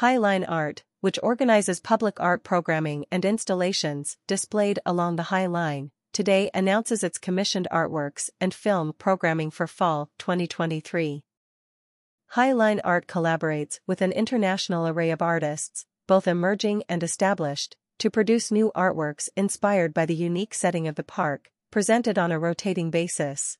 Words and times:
Highline 0.00 0.44
Art, 0.46 0.84
which 1.00 1.18
organizes 1.22 1.80
public 1.80 2.20
art 2.20 2.44
programming 2.44 3.06
and 3.10 3.24
installations 3.24 4.18
displayed 4.26 4.78
along 4.84 5.16
the 5.16 5.30
High 5.32 5.46
Line, 5.46 5.90
today 6.12 6.50
announces 6.52 7.02
its 7.02 7.16
commissioned 7.16 7.66
artworks 7.72 8.28
and 8.38 8.52
film 8.52 8.92
programming 8.98 9.50
for 9.50 9.66
fall 9.66 10.10
2023. 10.18 11.24
Highline 12.34 12.80
Art 12.84 13.06
collaborates 13.06 13.80
with 13.86 14.02
an 14.02 14.12
international 14.12 14.86
array 14.86 15.10
of 15.10 15.22
artists, 15.22 15.86
both 16.06 16.28
emerging 16.28 16.82
and 16.90 17.02
established, 17.02 17.74
to 17.98 18.10
produce 18.10 18.50
new 18.50 18.70
artworks 18.76 19.30
inspired 19.34 19.94
by 19.94 20.04
the 20.04 20.14
unique 20.14 20.52
setting 20.52 20.86
of 20.86 20.96
the 20.96 21.04
park, 21.04 21.50
presented 21.70 22.18
on 22.18 22.30
a 22.30 22.38
rotating 22.38 22.90
basis. 22.90 23.56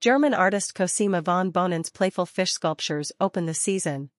German 0.00 0.34
artist 0.34 0.74
Cosima 0.74 1.22
von 1.22 1.52
Bohnen's 1.52 1.88
playful 1.88 2.26
fish 2.26 2.50
sculptures 2.50 3.12
open 3.20 3.46
the 3.46 3.54
season. 3.54 4.10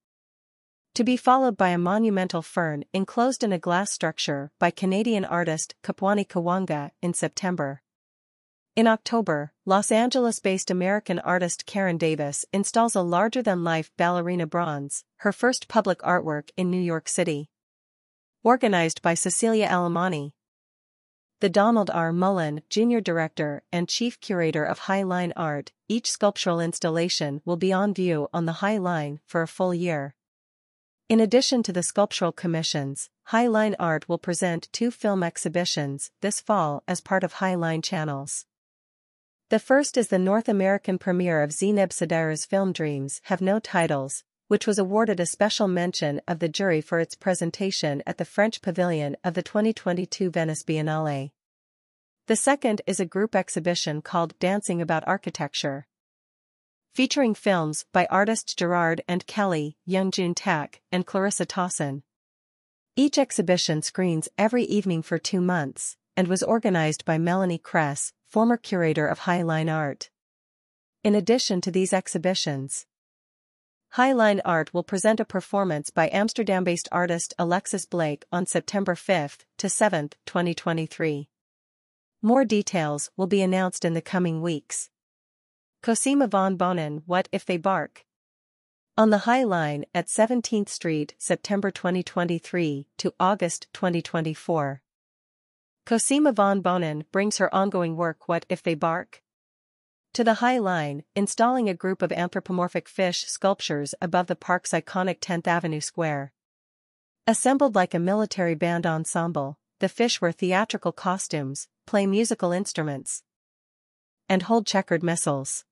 To 0.98 1.04
be 1.04 1.16
followed 1.16 1.58
by 1.58 1.70
a 1.70 1.78
monumental 1.78 2.42
fern 2.42 2.84
enclosed 2.92 3.44
in 3.44 3.54
a 3.54 3.60
glass 3.60 3.92
structure 3.92 4.50
by 4.58 4.72
Canadian 4.72 5.26
artist 5.26 5.76
Kapwani 5.84 6.28
Kiwanga 6.28 6.90
in 7.04 7.14
September. 7.14 7.84
In 8.76 8.88
October, 8.88 9.54
Los 9.64 9.92
Angeles-based 9.92 10.72
American 10.72 11.20
artist 11.20 11.68
Karon 11.68 12.00
Davis 12.00 12.46
installs 12.52 12.96
a 12.96 13.04
larger-than-life 13.04 13.92
ballerina 13.96 14.48
bronze, 14.48 15.04
her 15.18 15.32
first 15.32 15.68
public 15.68 16.00
artwork 16.00 16.50
in 16.58 16.72
New 16.72 16.82
York 16.82 17.08
City. 17.08 17.52
Organized 18.44 19.04
by 19.04 19.14
Cecilia 19.14 19.68
Alemani. 19.68 20.32
The 21.42 21.50
Donald 21.50 21.92
R. 21.92 22.12
Mullen, 22.12 22.64
Jr. 22.72 23.02
Director 23.02 23.62
and 23.72 23.88
Chief 23.88 24.20
Curator 24.20 24.64
of 24.64 24.80
High 24.80 25.04
Line 25.04 25.32
Art, 25.36 25.74
each 25.88 26.10
sculptural 26.10 26.60
installation 26.60 27.44
will 27.46 27.56
be 27.56 27.72
on 27.72 27.94
view 27.94 28.30
on 28.34 28.48
the 28.48 28.64
High 28.64 28.80
Line 28.80 29.20
for 29.28 29.44
a 29.44 29.48
full 29.48 29.76
year. 29.76 30.16
In 31.10 31.22
addition 31.22 31.64
to 31.64 31.72
the 31.72 31.84
sculptural 31.84 32.34
commissions, 32.34 33.10
High 33.28 33.48
Line 33.48 33.78
Art 33.80 34.10
will 34.10 34.18
present 34.18 34.68
two 34.74 34.92
film 34.92 35.24
exhibitions 35.24 36.12
this 36.20 36.42
fall 36.42 36.84
as 36.86 37.00
part 37.00 37.24
of 37.24 37.34
High 37.34 37.56
Line 37.56 37.82
Channels. 37.82 38.46
The 39.48 39.58
first 39.58 39.96
is 39.96 40.10
the 40.10 40.20
North 40.20 40.50
American 40.50 40.98
premiere 40.98 41.42
of 41.42 41.52
Zineb 41.52 41.92
Sedira's 41.92 42.44
film 42.44 42.74
Dreams 42.74 43.22
Have 43.26 43.40
No 43.40 43.58
Titles, 43.58 44.26
which 44.50 44.68
was 44.68 44.78
awarded 44.78 45.22
a 45.22 45.26
special 45.26 45.70
mention 45.70 46.20
of 46.28 46.40
the 46.40 46.50
jury 46.50 46.82
for 46.82 47.00
its 47.00 47.16
presentation 47.16 48.04
at 48.06 48.18
the 48.18 48.26
French 48.26 48.62
Pavilion 48.62 49.16
of 49.24 49.34
the 49.34 49.44
2022 49.44 50.30
Venice 50.30 50.64
Biennale. 50.64 51.32
The 52.26 52.36
second 52.36 52.82
is 52.86 53.00
a 53.00 53.06
group 53.06 53.34
exhibition 53.34 54.02
called 54.02 54.38
Dancing 54.40 54.82
About 54.82 55.08
Architecture. 55.08 55.88
Featuring 56.98 57.36
films 57.36 57.86
by 57.94 58.08
artists 58.08 58.56
Gerard 58.56 59.04
and 59.08 59.28
Kelly, 59.28 59.78
Youngjun 59.88 60.34
Tak, 60.36 60.82
and 60.92 61.06
Clarissa 61.06 61.46
Tossin. 61.46 62.02
Each 62.96 63.20
exhibition 63.20 63.84
screens 63.84 64.28
every 64.36 64.64
evening 64.64 65.04
for 65.04 65.20
two 65.20 65.40
months, 65.40 65.96
and 66.16 66.28
was 66.28 66.42
organized 66.42 67.06
by 67.06 67.20
Melanie 67.20 67.60
Kress, 67.60 68.14
former 68.26 68.58
curator 68.58 69.06
of 69.06 69.20
Highline 69.20 69.72
Art. 69.72 70.10
In 71.04 71.14
addition 71.14 71.62
to 71.62 71.70
these 71.70 71.94
exhibitions, 71.94 72.88
Highline 73.94 74.42
Art 74.44 74.74
will 74.74 74.82
present 74.82 75.20
a 75.20 75.24
performance 75.24 75.92
by 75.92 76.10
Amsterdam-based 76.12 76.90
artist 76.92 77.32
Alexis 77.38 77.86
Blake 77.86 78.26
on 78.32 78.48
September 78.48 78.96
5 78.96 79.46
to 79.60 79.70
7, 79.70 80.10
2023. 80.26 81.30
More 82.24 82.44
details 82.44 83.12
will 83.16 83.28
be 83.28 83.44
announced 83.44 83.86
in 83.86 83.94
the 83.94 84.02
coming 84.02 84.42
weeks. 84.42 84.90
Cosima 85.88 86.28
von 86.28 86.58
Bohnen 86.58 87.02
What 87.06 87.30
If 87.32 87.46
They 87.46 87.56
Bark? 87.56 88.06
On 88.98 89.10
the 89.10 89.20
High 89.20 89.46
Line 89.46 89.86
at 89.96 90.08
17th 90.08 90.68
Street, 90.68 91.16
September 91.18 91.72
2023 91.72 92.88
to 92.98 93.14
August 93.22 93.68
2024. 93.72 94.82
Cosima 95.86 96.34
von 96.34 96.62
Bohnen 96.62 97.06
brings 97.14 97.38
her 97.38 97.56
ongoing 97.56 97.96
work 97.96 98.28
What 98.28 98.46
If 98.50 98.62
They 98.62 98.76
Bark? 98.76 99.24
to 100.12 100.26
the 100.26 100.34
High 100.44 100.58
Line, 100.58 101.06
installing 101.16 101.70
a 101.70 101.74
group 101.74 102.02
of 102.02 102.12
anthropomorphic 102.12 102.90
fish 102.90 103.24
sculptures 103.24 103.96
above 104.02 104.28
the 104.28 104.36
park's 104.36 104.72
iconic 104.72 105.22
10th 105.22 105.48
Avenue 105.48 105.80
Square. 105.80 106.34
Assembled 107.26 107.76
like 107.76 107.94
a 107.94 108.00
military 108.00 108.56
band 108.56 108.86
ensemble, 108.86 109.58
the 109.80 109.88
fish 109.88 110.20
wear 110.20 110.34
theatrical 110.34 110.92
costumes, 110.92 111.70
play 111.86 112.06
musical 112.06 112.52
instruments, 112.52 113.24
and 114.28 114.42
hold 114.42 114.68
checkered 114.68 115.02
missiles. 115.02 115.64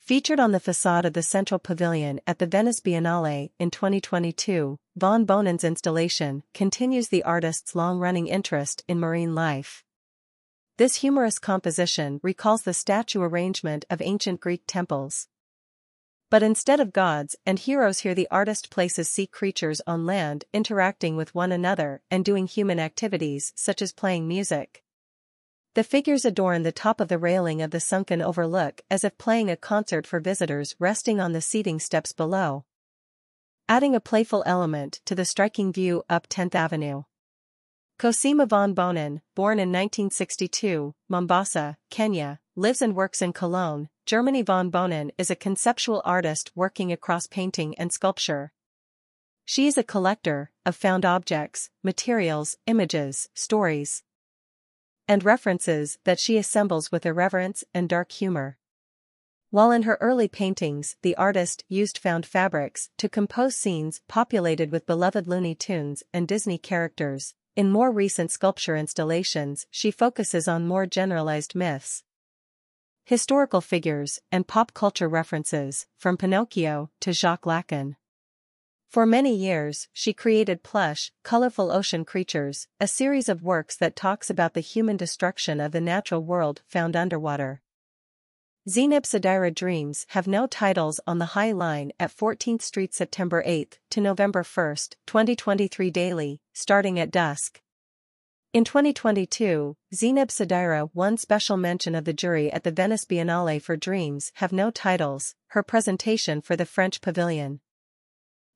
Featured 0.00 0.40
on 0.40 0.50
the 0.50 0.58
facade 0.58 1.04
of 1.04 1.12
the 1.12 1.22
Central 1.22 1.60
Pavilion 1.60 2.20
at 2.26 2.40
the 2.40 2.46
Venice 2.46 2.80
Biennale 2.80 3.50
in 3.60 3.70
2022, 3.70 4.76
Von 4.96 5.24
Bohnen's 5.24 5.62
installation 5.62 6.42
continues 6.52 7.08
the 7.08 7.22
artist's 7.22 7.76
long-running 7.76 8.26
interest 8.26 8.82
in 8.88 8.98
marine 8.98 9.36
life. 9.36 9.84
This 10.78 10.96
humorous 10.96 11.38
composition 11.38 12.18
recalls 12.24 12.62
the 12.62 12.74
statue 12.74 13.20
arrangement 13.20 13.84
of 13.88 14.02
ancient 14.02 14.40
Greek 14.40 14.62
temples. 14.66 15.28
But 16.28 16.42
instead 16.42 16.80
of 16.80 16.92
gods 16.92 17.36
and 17.44 17.58
heroes 17.58 18.00
here 18.00 18.14
the 18.14 18.28
artist 18.30 18.70
places 18.70 19.08
sea 19.08 19.26
creatures 19.26 19.80
on 19.86 20.06
land 20.06 20.44
interacting 20.52 21.16
with 21.16 21.34
one 21.34 21.52
another 21.52 22.00
and 22.10 22.24
doing 22.24 22.46
human 22.46 22.80
activities 22.80 23.52
such 23.54 23.82
as 23.82 23.92
playing 23.92 24.26
music. 24.26 24.82
The 25.74 25.84
figures 25.84 26.24
adorn 26.24 26.64
the 26.64 26.72
top 26.72 27.00
of 27.00 27.06
the 27.06 27.18
railing 27.18 27.62
of 27.62 27.70
the 27.70 27.78
sunken 27.78 28.20
overlook 28.20 28.80
as 28.90 29.04
if 29.04 29.16
playing 29.18 29.48
a 29.48 29.56
concert 29.56 30.04
for 30.04 30.18
visitors 30.18 30.74
resting 30.80 31.20
on 31.20 31.32
the 31.32 31.40
seating 31.40 31.78
steps 31.78 32.10
below. 32.10 32.64
Adding 33.68 33.94
a 33.94 34.00
playful 34.00 34.42
element 34.46 35.00
to 35.04 35.14
the 35.14 35.24
striking 35.24 35.72
view 35.72 36.02
up 36.10 36.28
10th 36.28 36.56
Avenue. 36.56 37.04
Cosima 38.00 38.46
von 38.46 38.74
Bohnen, 38.74 39.20
born 39.36 39.60
in 39.60 39.68
1962, 39.68 40.92
Mombasa, 41.08 41.76
Kenya, 41.88 42.40
lives 42.56 42.82
and 42.82 42.96
works 42.96 43.22
in 43.22 43.32
Cologne, 43.32 43.88
Germany. 44.06 44.42
Von 44.42 44.72
Bohnen 44.72 45.10
is 45.18 45.30
a 45.30 45.36
conceptual 45.36 46.02
artist 46.04 46.50
working 46.56 46.90
across 46.90 47.28
painting 47.28 47.78
and 47.78 47.92
sculpture. 47.92 48.52
She 49.44 49.68
is 49.68 49.78
a 49.78 49.84
collector 49.84 50.50
of 50.66 50.74
found 50.74 51.04
objects, 51.04 51.70
materials, 51.84 52.56
images, 52.66 53.28
stories, 53.34 54.02
and 55.10 55.24
references 55.24 55.98
that 56.04 56.20
she 56.20 56.36
assembles 56.36 56.92
with 56.92 57.04
irreverence 57.04 57.64
and 57.74 57.88
dark 57.88 58.12
humor. 58.12 58.56
While 59.50 59.72
in 59.72 59.82
her 59.82 59.98
early 60.00 60.28
paintings, 60.28 60.94
the 61.02 61.16
artist 61.16 61.64
used 61.68 61.98
found 61.98 62.24
fabrics 62.24 62.90
to 62.98 63.08
compose 63.08 63.56
scenes 63.56 64.02
populated 64.06 64.70
with 64.70 64.86
beloved 64.86 65.26
Looney 65.26 65.56
Tunes 65.56 66.04
and 66.14 66.28
Disney 66.28 66.58
characters, 66.58 67.34
in 67.56 67.72
more 67.72 67.90
recent 67.90 68.30
sculpture 68.30 68.76
installations, 68.76 69.66
she 69.68 69.90
focuses 69.90 70.46
on 70.46 70.68
more 70.68 70.86
generalized 70.86 71.56
myths, 71.56 72.04
historical 73.04 73.60
figures, 73.60 74.20
and 74.30 74.46
pop 74.46 74.72
culture 74.74 75.08
references, 75.08 75.88
from 75.98 76.16
Pinocchio 76.16 76.88
to 77.00 77.12
Jacques 77.12 77.46
Lacan. 77.46 77.96
For 78.90 79.06
many 79.06 79.32
years, 79.32 79.86
she 79.92 80.12
created 80.12 80.64
Plush, 80.64 81.12
Colorful 81.22 81.70
Ocean 81.70 82.04
Creatures, 82.04 82.66
a 82.80 82.88
series 82.88 83.28
of 83.28 83.40
works 83.40 83.76
that 83.76 83.94
talks 83.94 84.28
about 84.28 84.54
the 84.54 84.60
human 84.60 84.96
destruction 84.96 85.60
of 85.60 85.70
the 85.70 85.80
natural 85.80 86.24
world 86.24 86.62
found 86.66 86.96
underwater. 86.96 87.62
Zineb 88.68 89.04
Sedira 89.04 89.54
Dreams 89.54 90.06
have 90.08 90.26
no 90.26 90.48
titles 90.48 90.98
on 91.06 91.18
the 91.18 91.36
High 91.36 91.52
Line 91.52 91.92
at 92.00 92.10
14th 92.10 92.62
Street 92.62 92.92
September 92.92 93.44
8 93.46 93.78
to 93.90 94.00
November 94.00 94.42
1, 94.42 94.76
2023 95.06 95.90
daily, 95.92 96.40
starting 96.52 96.98
at 96.98 97.12
dusk. 97.12 97.62
In 98.52 98.64
2022, 98.64 99.76
Zineb 99.94 100.30
Sedira 100.30 100.90
won 100.92 101.16
special 101.16 101.56
mention 101.56 101.94
of 101.94 102.06
the 102.06 102.12
jury 102.12 102.52
at 102.52 102.64
the 102.64 102.72
Venice 102.72 103.04
Biennale 103.04 103.62
for 103.62 103.76
Dreams 103.76 104.32
Have 104.34 104.52
No 104.52 104.72
Titles, 104.72 105.36
her 105.50 105.62
presentation 105.62 106.40
for 106.40 106.56
the 106.56 106.66
French 106.66 107.00
Pavilion. 107.00 107.60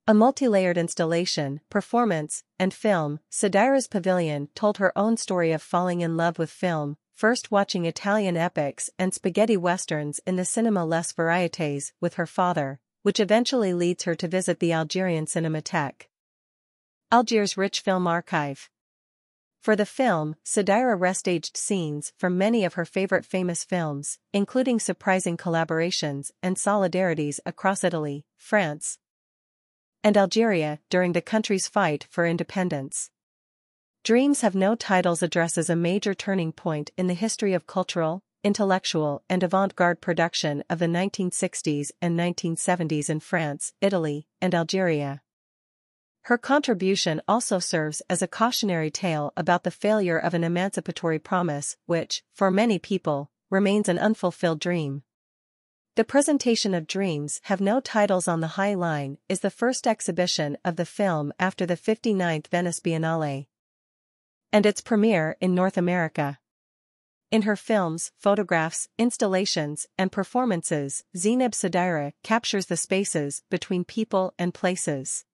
A 0.07 0.13
multi-layered 0.13 0.77
installation, 0.77 1.63
performance, 1.71 2.45
and 2.59 2.75
film, 2.75 3.21
Sedira's 3.31 3.89
Pavilion 3.89 4.51
told 4.55 4.77
her 4.77 4.93
own 4.99 5.17
story 5.17 5.51
of 5.51 5.63
falling 5.63 6.03
in 6.03 6.15
love 6.15 6.39
with 6.39 6.51
film, 6.51 6.99
first 7.15 7.51
watching 7.51 7.87
Italian 7.87 8.37
epics 8.37 8.91
and 8.99 9.15
spaghetti 9.15 9.57
westerns 9.57 10.21
in 10.27 10.37
the 10.37 10.45
Cinema 10.45 10.85
Les 10.85 11.11
Varietés 11.15 11.93
with 12.03 12.15
her 12.15 12.27
father, 12.27 12.81
which 13.01 13.19
eventually 13.19 13.73
leads 13.73 14.05
her 14.05 14.15
to 14.15 14.29
visit 14.29 14.61
the 14.61 14.75
Algerian 14.75 15.25
Cinematheque. 15.25 16.11
Algiers' 17.11 17.57
rich 17.57 17.81
film 17.81 18.07
archive. 18.07 18.69
For 19.63 19.75
the 19.75 19.87
film, 19.87 20.37
Sedira 20.45 20.99
restaged 20.99 21.57
scenes 21.57 22.13
from 22.19 22.37
many 22.37 22.67
of 22.67 22.75
her 22.75 22.85
favorite 22.85 23.25
famous 23.25 23.65
films, 23.65 24.19
including 24.35 24.79
surprising 24.79 25.39
collaborations 25.39 26.31
and 26.43 26.57
solidarities 26.57 27.41
across 27.47 27.83
Italy, 27.83 28.27
France, 28.37 28.99
and 30.05 30.19
Algeria 30.19 30.79
during 30.91 31.15
the 31.15 31.23
country's 31.23 31.67
fight 31.67 32.07
for 32.11 32.27
independence. 32.27 33.11
Dreams 34.05 34.43
Have 34.43 34.55
No 34.55 34.75
Titles 34.75 35.23
addresses 35.23 35.71
a 35.71 35.75
major 35.75 36.13
turning 36.13 36.53
point 36.53 36.91
in 36.99 37.07
the 37.07 37.15
history 37.15 37.55
of 37.55 37.67
cultural, 37.67 38.23
intellectual 38.45 39.23
and 39.31 39.43
avant-garde 39.43 40.03
production 40.03 40.63
of 40.69 40.79
the 40.79 40.87
1960s 40.87 41.91
and 42.03 42.19
1970s 42.19 43.09
in 43.09 43.19
France, 43.19 43.73
Italy, 43.81 44.29
and 44.43 44.55
Algeria. 44.55 45.23
Her 46.25 46.37
contribution 46.37 47.23
also 47.27 47.59
serves 47.59 48.03
as 48.11 48.21
a 48.21 48.29
cautionary 48.29 48.91
tale 48.91 49.33
about 49.39 49.65
the 49.65 49.71
failure 49.71 50.19
of 50.19 50.35
an 50.35 50.45
emancipatory 50.45 51.19
promise, 51.19 51.79
which, 51.87 52.23
for 52.35 52.51
many 52.51 52.79
people, 52.79 53.31
remains 53.49 53.89
an 53.89 53.99
unfulfilled 53.99 54.61
dream. 54.61 55.03
The 55.97 56.03
presentation 56.03 56.75
of 56.75 56.89
Dreams 56.89 57.41
Have 57.45 57.61
No 57.61 57.79
Titles 57.79 58.27
on 58.27 58.41
the 58.41 58.59
High 58.59 58.75
Line 58.75 59.19
is 59.29 59.39
the 59.39 59.51
first 59.51 59.87
exhibition 59.87 60.59
of 60.65 60.75
the 60.75 60.85
film 60.85 61.33
after 61.39 61.67
the 61.67 61.77
59th 61.77 62.49
Venice 62.49 62.81
Biennale. 62.81 63.47
And 64.53 64.67
its 64.67 64.81
premiere 64.81 65.37
in 65.41 65.55
North 65.55 65.79
America. 65.79 66.41
In 67.31 67.43
her 67.43 67.55
films, 67.55 68.11
photographs, 68.19 68.89
installations, 68.99 69.87
and 69.97 70.11
performances, 70.11 71.05
Zineb 71.17 71.53
Sedira 71.53 72.13
captures 72.25 72.67
the 72.67 72.77
spaces 72.77 73.45
between 73.49 73.85
people 73.85 74.35
and 74.37 74.53
places. 74.53 75.25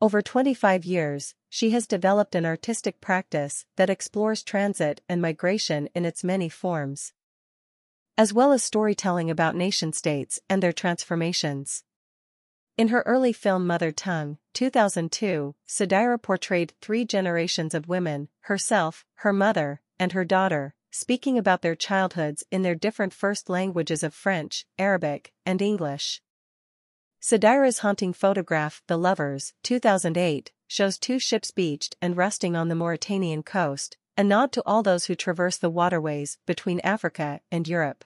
Over 0.00 0.22
25 0.22 0.86
years, 0.86 1.34
she 1.50 1.72
has 1.72 1.86
developed 1.86 2.34
an 2.34 2.46
artistic 2.46 3.02
practice 3.02 3.66
that 3.76 3.90
explores 3.90 4.42
transit 4.42 5.02
and 5.06 5.20
migration 5.20 5.90
in 5.94 6.06
its 6.06 6.24
many 6.24 6.48
forms 6.48 7.12
as 8.18 8.32
well 8.32 8.52
as 8.52 8.62
storytelling 8.62 9.30
about 9.30 9.54
nation-states 9.54 10.40
and 10.48 10.62
their 10.62 10.72
transformations. 10.72 11.84
In 12.76 12.88
her 12.88 13.02
early 13.06 13.32
film 13.32 13.66
Mother 13.66 13.90
Tongue, 13.92 14.38
2002, 14.54 15.54
Sedira 15.66 16.20
portrayed 16.20 16.74
three 16.80 17.04
generations 17.04 17.74
of 17.74 17.88
women, 17.88 18.28
herself, 18.40 19.04
her 19.16 19.32
mother, 19.32 19.80
and 19.98 20.12
her 20.12 20.24
daughter, 20.24 20.74
speaking 20.90 21.36
about 21.36 21.62
their 21.62 21.74
childhoods 21.74 22.44
in 22.50 22.62
their 22.62 22.74
different 22.74 23.12
first 23.12 23.48
languages 23.50 24.02
of 24.02 24.14
French, 24.14 24.66
Arabic, 24.78 25.32
and 25.44 25.60
English. 25.60 26.22
Sedira's 27.20 27.78
haunting 27.78 28.12
photograph 28.12 28.82
The 28.86 28.96
Lovers, 28.96 29.52
2008, 29.62 30.52
shows 30.68 30.98
two 30.98 31.18
ships 31.18 31.50
beached 31.50 31.96
and 32.00 32.16
resting 32.16 32.56
on 32.56 32.68
the 32.68 32.74
Mauritanian 32.74 33.42
coast, 33.42 33.96
a 34.16 34.24
nod 34.24 34.50
to 34.52 34.62
all 34.64 34.82
those 34.82 35.06
who 35.06 35.14
traverse 35.14 35.58
the 35.58 35.70
waterways 35.70 36.38
between 36.46 36.80
Africa 36.80 37.40
and 37.50 37.68
Europe. 37.68 38.04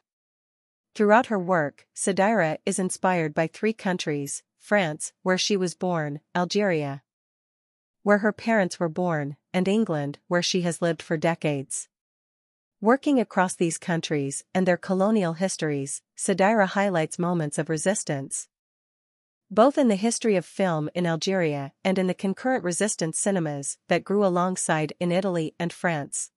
Throughout 0.94 1.26
her 1.26 1.38
work, 1.38 1.86
Sedira 1.94 2.58
is 2.66 2.78
inspired 2.78 3.32
by 3.32 3.46
three 3.46 3.72
countries, 3.72 4.42
France, 4.58 5.12
where 5.22 5.38
she 5.38 5.56
was 5.56 5.74
born, 5.74 6.20
Algeria, 6.34 7.02
where 8.02 8.18
her 8.18 8.32
parents 8.32 8.80
were 8.80 8.88
born, 8.88 9.36
and 9.52 9.68
England, 9.68 10.18
where 10.26 10.42
she 10.42 10.62
has 10.62 10.82
lived 10.82 11.02
for 11.02 11.16
decades. 11.16 11.88
Working 12.80 13.20
across 13.20 13.54
these 13.54 13.78
countries 13.78 14.42
and 14.54 14.66
their 14.66 14.78
colonial 14.78 15.34
histories, 15.34 16.02
Sedira 16.16 16.66
highlights 16.66 17.18
moments 17.18 17.58
of 17.58 17.68
resistance, 17.68 18.48
both 19.50 19.76
in 19.76 19.88
the 19.88 19.96
history 19.96 20.36
of 20.36 20.46
film 20.46 20.88
in 20.94 21.06
Algeria 21.06 21.72
and 21.84 21.98
in 21.98 22.06
the 22.06 22.14
concurrent 22.14 22.62
resistance 22.62 23.18
cinemas 23.18 23.78
that 23.88 24.04
grew 24.04 24.24
alongside 24.24 24.92
in 25.00 25.10
Italy 25.10 25.54
and 25.58 25.72
France. 25.72 26.30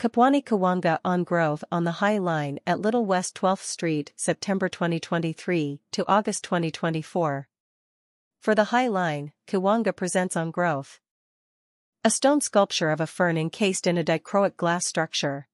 Kapwani 0.00 0.44
Kiwanga 0.44 0.98
on 1.04 1.22
Growth 1.22 1.62
on 1.70 1.84
the 1.84 2.02
High 2.02 2.18
Line 2.18 2.58
at 2.66 2.80
Little 2.80 3.06
West 3.06 3.36
12th 3.36 3.62
Street, 3.62 4.12
September 4.16 4.68
2023 4.68 5.80
to 5.92 6.04
August 6.08 6.42
2024. 6.44 7.48
For 8.40 8.54
the 8.54 8.64
High 8.64 8.88
Line, 8.88 9.32
Kiwanga 9.46 9.94
presents 9.94 10.36
on 10.36 10.50
Growth. 10.50 11.00
A 12.04 12.10
stone 12.10 12.40
sculpture 12.40 12.90
of 12.90 13.00
a 13.00 13.06
fern 13.06 13.38
encased 13.38 13.86
in 13.86 13.96
a 13.96 14.04
dichroic 14.04 14.56
glass 14.56 14.86
structure. 14.86 15.48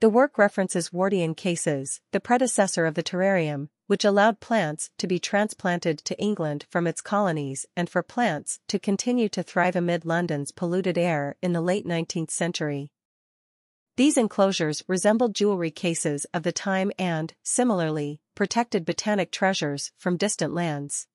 The 0.00 0.10
work 0.10 0.36
references 0.36 0.90
Wardian 0.90 1.36
cases, 1.36 2.00
the 2.10 2.20
predecessor 2.20 2.86
of 2.86 2.94
the 2.94 3.02
terrarium, 3.02 3.68
which 3.86 4.04
allowed 4.04 4.40
plants 4.40 4.90
to 4.98 5.06
be 5.06 5.18
transplanted 5.18 5.98
to 5.98 6.18
England 6.18 6.64
from 6.70 6.86
its 6.86 7.00
colonies 7.00 7.66
and 7.76 7.88
for 7.90 8.02
plants 8.02 8.60
to 8.68 8.78
continue 8.78 9.28
to 9.28 9.42
thrive 9.42 9.76
amid 9.76 10.04
London's 10.04 10.52
polluted 10.52 10.96
air 10.96 11.36
in 11.42 11.52
the 11.52 11.60
late 11.60 11.86
19th 11.86 12.30
century. 12.30 12.90
These 13.96 14.16
enclosures 14.16 14.82
resembled 14.88 15.34
jewelry 15.34 15.70
cases 15.70 16.26
of 16.34 16.42
the 16.42 16.50
time 16.50 16.90
and, 16.98 17.32
similarly, 17.42 18.20
protected 18.34 18.84
botanic 18.84 19.30
treasures 19.30 19.92
from 19.96 20.16
distant 20.16 20.52
lands. 20.52 21.06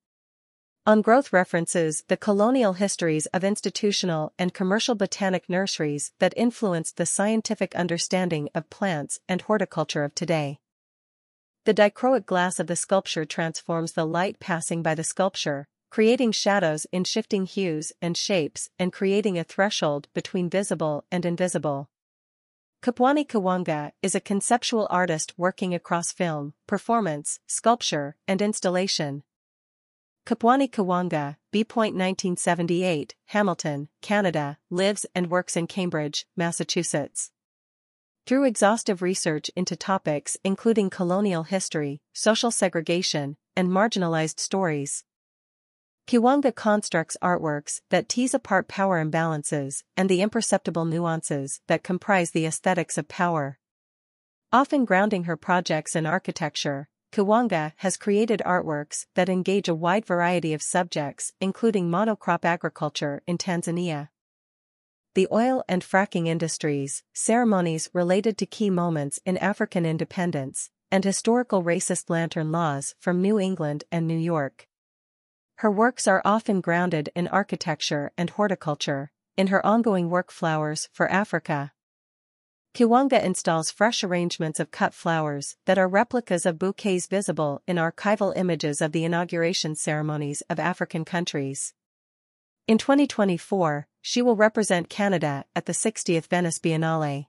On 0.86 1.02
growth 1.02 1.30
references 1.30 2.04
the 2.08 2.16
colonial 2.16 2.72
histories 2.72 3.26
of 3.26 3.44
institutional 3.44 4.32
and 4.38 4.54
commercial 4.54 4.94
botanic 4.94 5.46
nurseries 5.48 6.12
that 6.20 6.32
influenced 6.38 6.96
the 6.96 7.04
scientific 7.04 7.74
understanding 7.76 8.48
of 8.54 8.70
plants 8.70 9.20
and 9.28 9.42
horticulture 9.42 10.04
of 10.04 10.14
today. 10.14 10.58
The 11.64 11.74
dichroic 11.74 12.24
glass 12.24 12.58
of 12.58 12.68
the 12.68 12.76
sculpture 12.76 13.26
transforms 13.26 13.92
the 13.92 14.06
light 14.06 14.40
passing 14.40 14.82
by 14.82 14.94
the 14.94 15.04
sculpture, 15.04 15.68
creating 15.90 16.32
shadows 16.32 16.86
in 16.90 17.04
shifting 17.04 17.44
hues 17.44 17.92
and 18.00 18.16
shapes 18.16 18.70
and 18.78 18.92
creating 18.92 19.38
a 19.38 19.44
threshold 19.44 20.08
between 20.14 20.48
visible 20.48 21.04
and 21.10 21.26
invisible. 21.26 21.90
Kapwani 22.82 23.26
Kiwanga 23.26 23.92
is 24.00 24.14
a 24.14 24.20
conceptual 24.20 24.86
artist 24.88 25.34
working 25.36 25.74
across 25.74 26.12
film, 26.12 26.54
performance, 26.66 27.40
sculpture, 27.46 28.16
and 28.26 28.40
installation. 28.40 29.22
Kapwani 30.24 30.70
Kiwanga, 30.70 31.36
B. 31.50 31.62
1978, 31.62 33.16
Hamilton, 33.26 33.88
Canada, 34.00 34.56
lives 34.70 35.04
and 35.14 35.30
works 35.30 35.58
in 35.58 35.66
Cambridge, 35.66 36.26
Massachusetts. 36.36 37.32
Through 38.30 38.44
exhaustive 38.44 39.02
research 39.02 39.50
into 39.56 39.74
topics 39.74 40.36
including 40.44 40.88
colonial 40.88 41.42
history, 41.42 42.00
social 42.12 42.52
segregation, 42.52 43.36
and 43.56 43.68
marginalized 43.68 44.38
stories, 44.38 45.02
Kiwanga 46.06 46.54
constructs 46.54 47.16
artworks 47.20 47.80
that 47.90 48.08
tease 48.08 48.32
apart 48.32 48.68
power 48.68 49.04
imbalances 49.04 49.82
and 49.96 50.08
the 50.08 50.22
imperceptible 50.22 50.84
nuances 50.84 51.60
that 51.66 51.82
comprise 51.82 52.30
the 52.30 52.46
aesthetics 52.46 52.96
of 52.96 53.08
power. 53.08 53.58
Often 54.52 54.84
grounding 54.84 55.24
her 55.24 55.36
projects 55.36 55.96
in 55.96 56.06
architecture, 56.06 56.88
Kiwanga 57.10 57.72
has 57.78 57.96
created 57.96 58.42
artworks 58.46 59.06
that 59.16 59.28
engage 59.28 59.68
a 59.68 59.74
wide 59.74 60.06
variety 60.06 60.54
of 60.54 60.62
subjects 60.62 61.32
including 61.40 61.90
monocrop 61.90 62.44
agriculture 62.44 63.24
in 63.26 63.38
Tanzania 63.38 64.10
the 65.14 65.28
oil 65.32 65.64
and 65.68 65.82
fracking 65.82 66.28
industries, 66.28 67.02
ceremonies 67.12 67.90
related 67.92 68.38
to 68.38 68.46
key 68.46 68.70
moments 68.70 69.18
in 69.24 69.36
African 69.38 69.84
independence, 69.84 70.70
and 70.90 71.04
historical 71.04 71.62
racist 71.62 72.08
lantern 72.08 72.52
laws 72.52 72.94
from 72.98 73.20
New 73.20 73.38
England 73.38 73.84
and 73.90 74.06
New 74.06 74.18
York. 74.18 74.68
Her 75.56 75.70
works 75.70 76.06
are 76.06 76.22
often 76.24 76.60
grounded 76.60 77.10
in 77.14 77.28
architecture 77.28 78.12
and 78.16 78.30
horticulture, 78.30 79.10
in 79.36 79.48
her 79.48 79.64
ongoing 79.66 80.10
work 80.10 80.30
Flowers 80.30 80.88
for 80.92 81.10
Africa. 81.10 81.72
Kiwanga 82.72 83.22
installs 83.22 83.70
fresh 83.70 84.04
arrangements 84.04 84.60
of 84.60 84.70
cut 84.70 84.94
flowers 84.94 85.56
that 85.66 85.76
are 85.76 85.88
replicas 85.88 86.46
of 86.46 86.58
bouquets 86.58 87.08
visible 87.08 87.62
in 87.66 87.76
archival 87.76 88.32
images 88.36 88.80
of 88.80 88.92
the 88.92 89.04
inauguration 89.04 89.74
ceremonies 89.74 90.42
of 90.48 90.60
African 90.60 91.04
countries. 91.04 91.74
In 92.68 92.78
2024, 92.78 93.88
she 94.00 94.22
will 94.22 94.36
represent 94.36 94.88
Canada 94.88 95.44
at 95.54 95.66
the 95.66 95.72
60th 95.72 96.26
Venice 96.26 96.58
Biennale. 96.58 97.26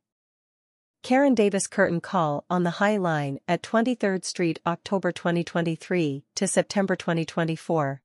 Karon 1.03 1.33
Davis 1.33 1.65
Curtain 1.67 1.99
Call 1.99 2.45
on 2.49 2.63
the 2.63 2.77
High 2.81 2.97
Line 2.97 3.39
at 3.47 3.63
23rd 3.63 4.23
Street 4.23 4.59
October 4.67 5.11
2023 5.11 6.23
to 6.35 6.47
September 6.47 6.95
2024. 6.95 8.01